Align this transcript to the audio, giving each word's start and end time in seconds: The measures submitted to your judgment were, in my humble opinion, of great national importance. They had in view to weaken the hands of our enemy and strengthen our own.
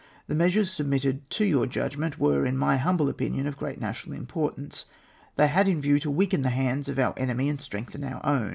The 0.25 0.33
measures 0.33 0.71
submitted 0.71 1.29
to 1.29 1.45
your 1.45 1.67
judgment 1.67 2.17
were, 2.17 2.43
in 2.43 2.57
my 2.57 2.77
humble 2.77 3.07
opinion, 3.07 3.45
of 3.45 3.55
great 3.55 3.79
national 3.79 4.17
importance. 4.17 4.87
They 5.35 5.45
had 5.47 5.67
in 5.67 5.79
view 5.79 5.99
to 5.99 6.09
weaken 6.09 6.41
the 6.41 6.49
hands 6.49 6.89
of 6.89 6.97
our 6.97 7.13
enemy 7.17 7.47
and 7.49 7.61
strengthen 7.61 8.03
our 8.03 8.19
own. 8.25 8.49